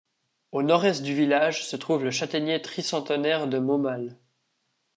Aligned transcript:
Au 0.51 0.63
nord-est 0.63 1.03
du 1.03 1.13
village 1.13 1.63
se 1.63 1.75
trouve 1.75 2.03
le 2.03 2.09
châtaignier 2.09 2.59
tri-centenaire 2.59 3.45
de 3.47 3.59
Momalle. 3.59 4.17